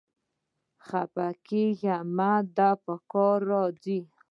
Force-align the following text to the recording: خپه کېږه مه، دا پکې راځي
خپه 0.85 1.27
کېږه 1.47 1.95
مه، 2.17 2.31
دا 2.57 2.71
پکې 2.85 3.27
راځي 3.47 3.99